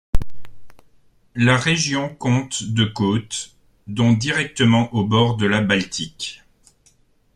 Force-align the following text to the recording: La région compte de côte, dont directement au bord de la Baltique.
La 1.35 1.57
région 1.57 2.15
compte 2.15 2.63
de 2.63 2.85
côte, 2.85 3.55
dont 3.85 4.13
directement 4.13 4.91
au 4.95 5.05
bord 5.05 5.37
de 5.37 5.45
la 5.45 5.61
Baltique. 5.61 6.43